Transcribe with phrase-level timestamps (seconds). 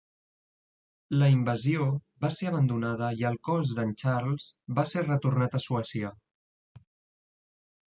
[1.23, 1.85] La invasió
[2.25, 4.49] va ser abandonada i el cos d'en Charles
[4.81, 6.15] va ser retornat a Suècia.